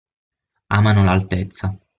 [0.79, 1.77] Amano l'altezza.